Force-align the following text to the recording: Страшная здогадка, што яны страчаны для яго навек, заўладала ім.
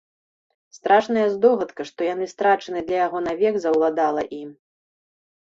Страшная 0.77 1.25
здогадка, 1.35 1.81
што 1.89 2.07
яны 2.13 2.25
страчаны 2.33 2.79
для 2.89 2.97
яго 3.05 3.17
навек, 3.27 3.55
заўладала 3.67 4.27
ім. 4.41 4.49